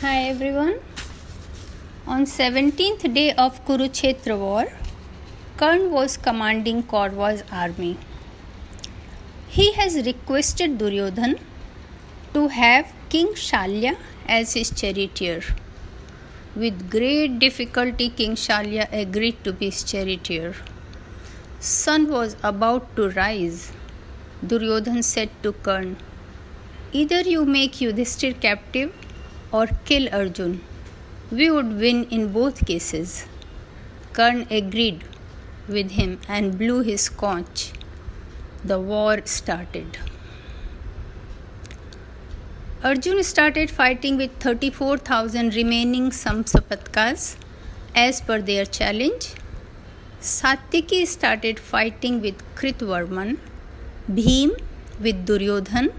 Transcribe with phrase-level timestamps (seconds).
[0.00, 0.74] Hi everyone.
[2.06, 4.66] On 17th day of Kurukshetra war,
[5.56, 7.96] Karn was commanding Kaurva's army.
[9.48, 11.40] He has requested Duryodhan
[12.32, 13.96] to have King Shalya
[14.28, 15.42] as his charioteer.
[16.54, 20.54] With great difficulty, King Shalya agreed to be his charioteer.
[21.58, 23.72] Sun was about to rise.
[24.46, 25.96] Duryodhan said to Karn,
[26.92, 28.92] Either you make Yudhishthir captive
[29.52, 30.60] or kill Arjun.
[31.30, 33.26] We would win in both cases.
[34.12, 35.04] Karn agreed
[35.68, 37.72] with him and blew his conch.
[38.64, 39.98] The war started.
[42.82, 47.36] Arjun started fighting with 34,000 remaining Samsapatkas
[47.94, 49.34] as per their challenge.
[50.20, 53.38] Satyaki started fighting with Kritvarman,
[54.10, 54.60] Bhim
[55.00, 55.92] with Duryodhan,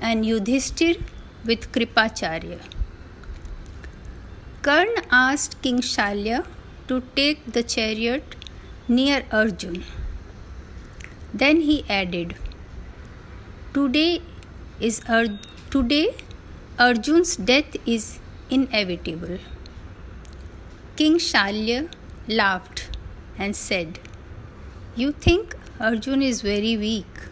[0.00, 1.02] and Yudhishthir
[1.44, 2.77] with Kripacharya.
[4.60, 6.44] Karn asked King Shalya
[6.88, 8.34] to take the chariot
[8.88, 9.84] near Arjun.
[11.32, 12.34] Then he added,
[13.72, 14.20] Today
[14.80, 15.38] is Ar-
[15.70, 16.16] today
[16.76, 18.18] Arjun's death is
[18.50, 19.38] inevitable.
[20.96, 21.88] King Shalya
[22.26, 22.88] laughed
[23.38, 24.00] and said,
[24.96, 27.28] You think Arjun is very weak?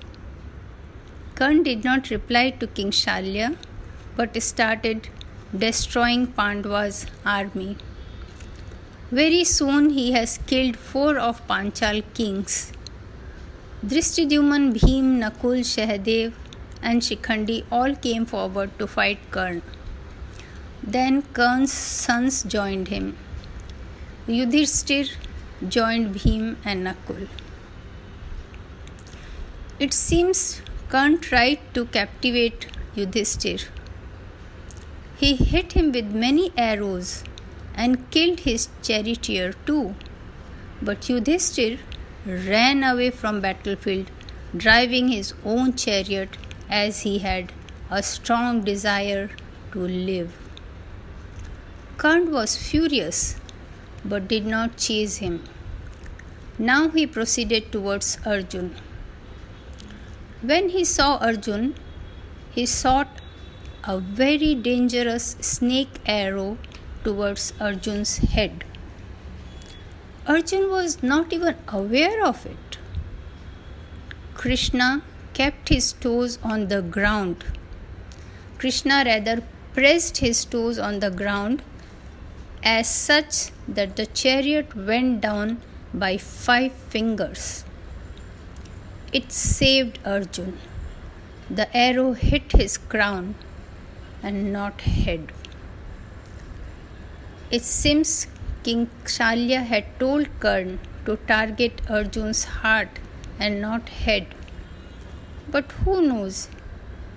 [1.34, 3.56] Karn did not reply to King Shalya
[4.14, 5.08] but started
[5.54, 7.76] destroying Pandava's army.
[9.10, 12.72] Very soon he has killed four of Panchal kings.
[13.84, 16.32] Drishtidyuman, Bhim, Nakul, Shahadev,
[16.82, 19.62] and Shikhandi all came forward to fight Karn.
[20.82, 23.16] Then Karn's sons joined him.
[24.26, 25.12] Yudhishthir
[25.68, 27.28] joined Bhim and Nakul.
[29.78, 33.68] It seems Karn tried to captivate Yudhishthir.
[35.18, 37.24] He hit him with many arrows
[37.74, 39.94] and killed his charioteer too.
[40.82, 41.78] But Yudhishthir
[42.26, 44.10] ran away from battlefield,
[44.54, 46.36] driving his own chariot
[46.68, 47.52] as he had
[47.90, 49.30] a strong desire
[49.72, 50.32] to live.
[51.96, 53.36] Karn was furious
[54.04, 55.42] but did not chase him.
[56.58, 58.74] Now he proceeded towards Arjun.
[60.42, 61.74] When he saw Arjun,
[62.52, 63.20] he shot
[63.88, 66.58] a very dangerous snake arrow
[67.04, 68.64] towards Arjun's head.
[70.26, 72.78] Arjun was not even aware of it.
[74.34, 75.02] Krishna
[75.34, 77.44] kept his toes on the ground.
[78.58, 79.42] Krishna rather
[79.72, 81.62] pressed his toes on the ground
[82.64, 85.62] as such that the chariot went down
[85.94, 87.64] by five fingers.
[89.12, 90.58] It saved Arjun.
[91.48, 93.36] The arrow hit his crown
[94.22, 95.32] and not head.
[97.50, 98.26] It seems
[98.62, 102.98] King Shalya had told Karn to target Arjun's heart
[103.38, 104.26] and not head.
[105.48, 106.48] But who knows?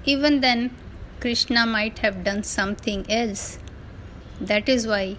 [0.05, 0.75] Even then,
[1.19, 3.59] Krishna might have done something else.
[4.39, 5.17] That is why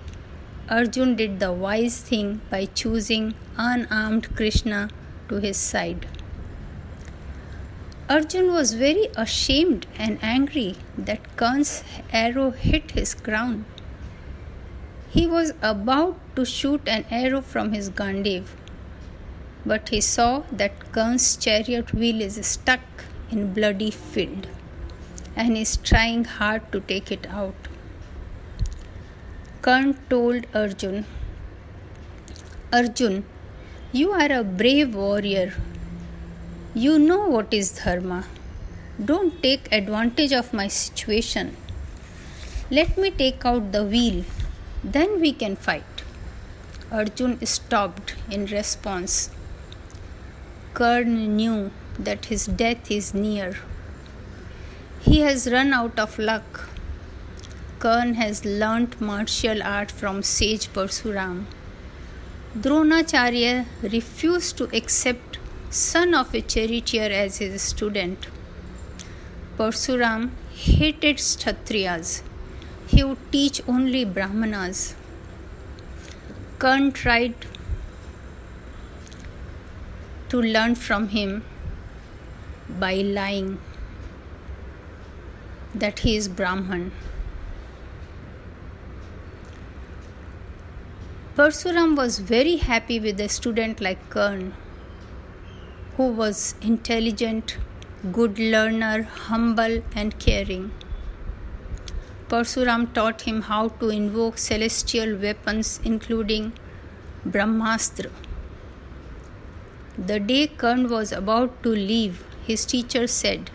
[0.69, 4.89] Arjun did the wise thing by choosing unarmed Krishna
[5.29, 6.07] to his side.
[8.13, 13.67] Arjun was very ashamed and angry that Karn's arrow hit his crown.
[15.11, 18.49] He was about to shoot an arrow from his Gandiv,
[19.65, 24.49] but he saw that Karn's chariot wheel is stuck in bloody field
[25.37, 27.69] and is trying hard to take it out.
[29.63, 31.05] Karn told Arjun,
[32.73, 33.25] Arjun,
[33.93, 35.53] you are a brave warrior
[36.75, 38.27] you know what is dharma.
[39.05, 41.57] Don't take advantage of my situation.
[42.71, 44.25] Let me take out the wheel,
[44.85, 46.05] then we can fight.
[46.93, 49.31] Arjun stopped in response.
[50.73, 53.57] Karn knew that his death is near.
[55.01, 56.69] He has run out of luck.
[57.81, 61.47] Karn has learnt martial art from sage Parsuram.
[62.57, 65.40] Dronacharya refused to accept
[65.71, 68.27] son of a charioteer as his student.
[69.57, 72.23] Parsuram hated Kshatriyas.
[72.89, 74.97] He would teach only Brahmanas.
[76.59, 77.35] Karn tried
[80.29, 81.45] to learn from him
[82.69, 83.61] by lying
[85.73, 86.91] that he is Brahman.
[91.37, 94.53] Parsuram was very happy with a student like Karn
[96.01, 97.59] who was intelligent,
[98.11, 100.71] good learner, humble, and caring.
[102.31, 106.55] Parsuram taught him how to invoke celestial weapons, including
[107.27, 108.11] Brahmastra.
[109.99, 113.51] The day Karn was about to leave, his teacher said,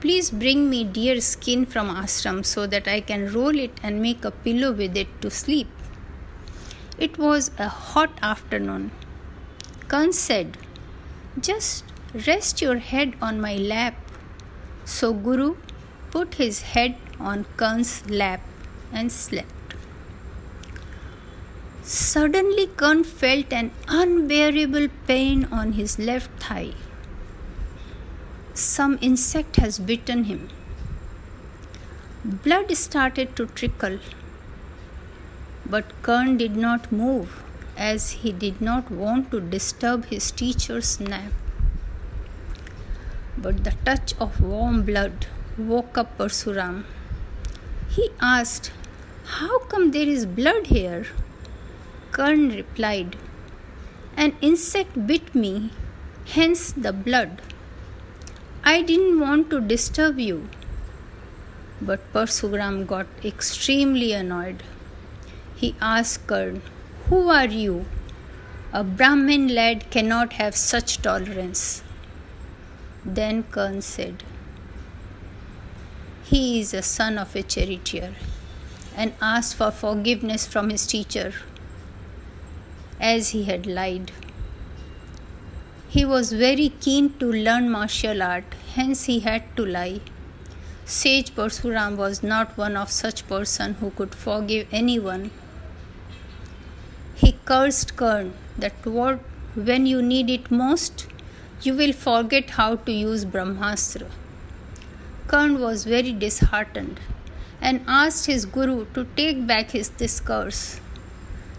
[0.00, 4.24] Please bring me deer skin from ashram so that I can roll it and make
[4.24, 5.68] a pillow with it to sleep.
[6.98, 8.92] It was a hot afternoon.
[9.88, 10.56] Karn said,
[11.38, 11.84] Just
[12.26, 13.94] rest your head on my lap.
[14.86, 15.56] So Guru
[16.10, 18.40] put his head on Karn's lap
[18.92, 19.52] and slept.
[21.82, 26.72] Suddenly, Karn felt an unbearable pain on his left thigh.
[28.54, 30.48] Some insect has bitten him.
[32.24, 33.98] Blood started to trickle,
[35.64, 37.42] but Karn did not move
[37.76, 41.32] as he did not want to disturb his teacher's nap.
[43.36, 45.26] But the touch of warm blood
[45.58, 46.84] woke up Parsuram.
[47.88, 48.72] He asked,
[49.24, 51.06] How come there is blood here?
[52.12, 53.16] Karn replied,
[54.16, 55.70] An insect bit me,
[56.26, 57.42] hence the blood.
[58.64, 60.48] I didn't want to disturb you.
[61.80, 64.62] But Parsuram got extremely annoyed.
[65.54, 66.62] He asked Karn,
[67.08, 67.84] Who are you?
[68.72, 71.84] A Brahmin lad cannot have such tolerance.
[73.04, 74.24] Then Karn said,
[76.24, 78.16] He is a son of a charioteer
[78.96, 81.32] and asked for forgiveness from his teacher
[83.00, 84.10] as he had lied.
[85.88, 90.00] He was very keen to learn martial art, hence he had to lie.
[90.84, 95.30] Sage Parsuram was not one of such person who could forgive anyone.
[97.26, 99.18] He cursed Karn that what
[99.68, 101.08] when you need it most,
[101.60, 104.08] you will forget how to use Brahmastra.
[105.26, 107.00] Karn was very disheartened
[107.60, 110.80] and asked his guru to take back his discourse.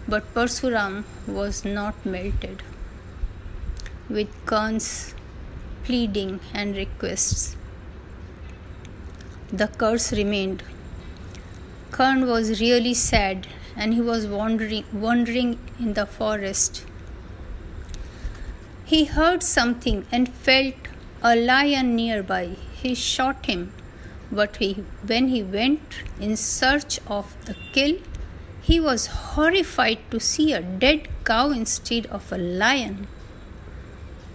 [0.08, 2.62] But Parsuram was not melted.
[4.08, 5.14] With Karn's
[5.84, 7.56] pleading and requests,
[9.52, 10.62] the curse remained.
[11.90, 13.46] Karn was really sad
[13.78, 16.84] and he was wandering, wandering in the forest.
[18.84, 20.74] He heard something and felt
[21.22, 22.56] a lion nearby.
[22.82, 23.72] He shot him,
[24.32, 24.72] but he,
[25.06, 27.98] when he went in search of the kill,
[28.60, 33.06] he was horrified to see a dead cow instead of a lion.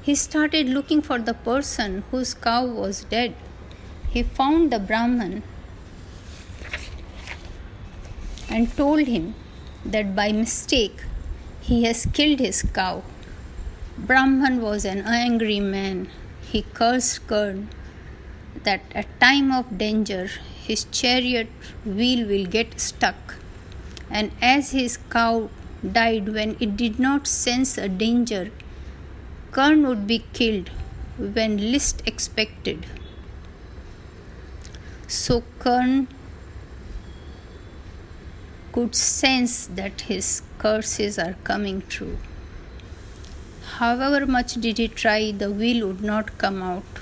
[0.01, 3.35] He started looking for the person whose cow was dead.
[4.09, 5.43] He found the Brahman
[8.53, 9.33] and told him
[9.93, 11.03] that by mistake
[11.67, 13.03] he has killed his cow.
[13.97, 16.09] Brahman was an angry man.
[16.51, 17.69] He cursed Karn
[18.63, 20.29] that at time of danger
[20.67, 21.49] his chariot
[21.85, 23.35] wheel will get stuck
[24.09, 25.49] and as his cow
[25.97, 28.51] died when it did not sense a danger,
[29.51, 30.69] Karn would be killed
[31.17, 32.85] when least expected.
[35.07, 36.07] So Karn
[38.73, 42.17] could sense that his curses are coming true.
[43.77, 46.99] However much did he try, the wheel would not come out.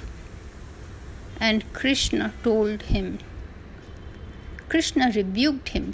[1.39, 3.19] And Krishna told him,
[4.69, 5.94] Krishna rebuked him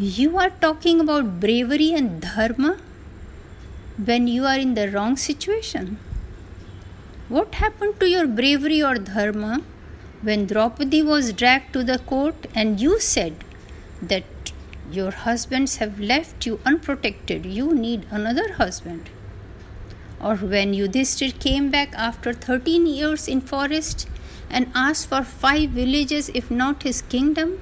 [0.00, 2.78] you are talking about bravery and dharma
[3.96, 5.98] when you are in the wrong situation.
[7.28, 9.62] What happened to your bravery or dharma
[10.22, 13.42] when Draupadi was dragged to the court and you said
[14.00, 14.22] that
[14.90, 19.10] your husbands have left you unprotected, you need another husband?
[20.20, 24.08] Or when Yudhishthir came back after 13 years in forest
[24.50, 27.60] and asked for five villages if not his kingdom?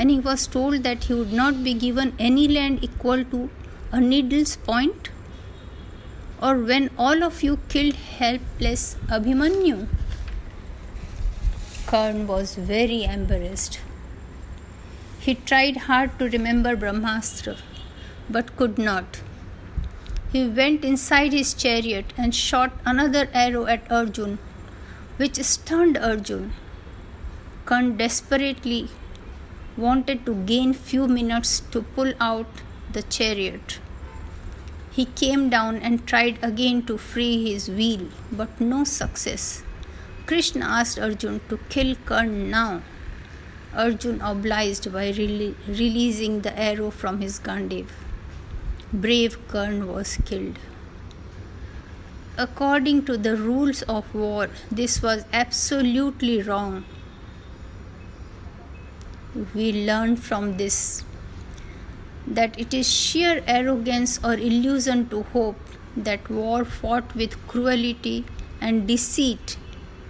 [0.00, 3.50] and he was told that he would not be given any land equal to
[3.92, 5.10] a needle's point?
[6.42, 9.88] Or when all of you killed helpless Abhimanyu?
[11.86, 13.80] Karn was very embarrassed.
[15.22, 17.58] He tried hard to remember Brahmastra,
[18.30, 19.20] but could not.
[20.32, 24.38] He went inside his chariot and shot another arrow at Arjun,
[25.18, 26.54] which stunned Arjun.
[27.66, 28.88] Karn desperately
[29.76, 33.78] wanted to gain few minutes to pull out the chariot.
[34.90, 39.62] He came down and tried again to free his wheel, but no success.
[40.26, 42.80] Krishna asked Arjun to kill Karn now.
[43.74, 47.88] Arjun obliged by rele- releasing the arrow from his Gandiv.
[48.92, 50.58] Brave Karn was killed.
[52.36, 56.84] According to the rules of war, this was absolutely wrong
[59.54, 61.04] we learn from this
[62.26, 65.56] that it is sheer arrogance or illusion to hope
[65.96, 68.24] that war fought with cruelty
[68.60, 69.56] and deceit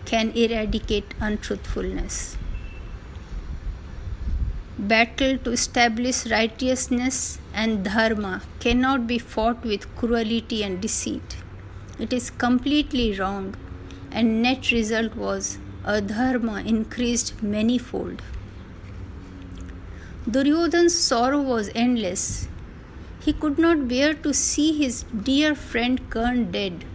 [0.05, 2.37] can eradicate untruthfulness.
[4.89, 11.37] Battle to establish righteousness and dharma cannot be fought with cruelty and deceit.
[11.99, 13.57] It is completely wrong,
[14.11, 18.23] and net result was adharma increased manifold.
[20.31, 22.49] Duryodhan's sorrow was endless.
[23.21, 26.87] He could not bear to see his dear friend Karn dead,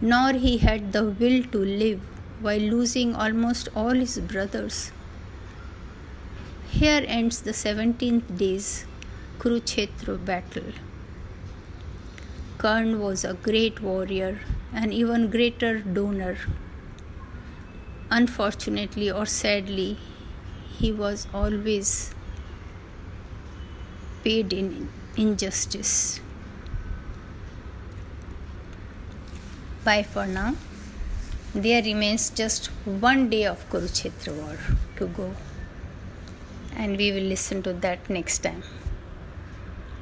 [0.00, 2.00] nor he had the will to live
[2.40, 4.90] while losing almost all his brothers.
[6.78, 8.84] Here ends the 17th day's
[9.38, 10.72] Kurukshetra battle.
[12.58, 14.40] Karn was a great warrior
[14.72, 16.36] and even greater donor.
[18.10, 19.98] Unfortunately or sadly,
[20.76, 22.12] he was always
[24.24, 26.20] paid in injustice.
[29.84, 30.56] Bye for now.
[31.54, 34.58] There remains just one day of Kurukshetra war
[34.96, 35.34] to go,
[36.76, 38.62] and we will listen to that next time.